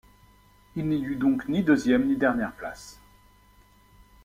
[0.75, 2.97] Il n’y eut donc ni deuxième, ni dernière place.